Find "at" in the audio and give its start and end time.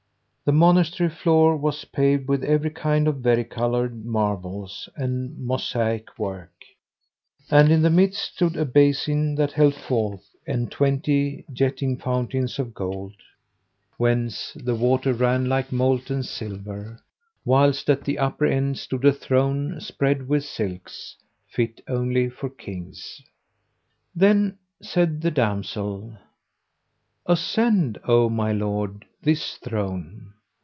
17.89-18.03